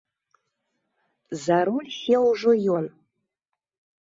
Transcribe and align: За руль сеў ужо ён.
За 1.43 1.59
руль 1.69 1.93
сеў 1.99 2.21
ужо 2.31 2.51
ён. 2.79 2.85